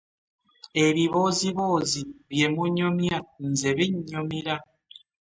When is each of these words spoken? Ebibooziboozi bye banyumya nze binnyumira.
Ebibooziboozi 0.85 2.01
bye 2.31 2.47
banyumya 2.55 3.17
nze 3.49 3.69
binnyumira. 3.77 4.55